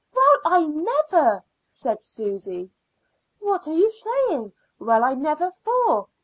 "Well, 0.15 0.39
I 0.45 0.65
never!" 0.65 1.43
said 1.67 2.01
Susy. 2.01 2.71
"What 3.37 3.67
are 3.67 3.73
you 3.75 3.87
saying, 3.87 4.51
'Well, 4.79 5.03
I 5.03 5.13
never!' 5.13 5.51
for?" 5.51 6.07